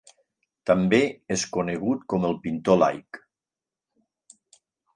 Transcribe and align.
També 0.69 0.99
és 1.35 1.43
conegut 1.57 2.01
com 2.15 2.27
el 2.31 2.35
pintor 2.47 2.81
laic. 2.85 3.21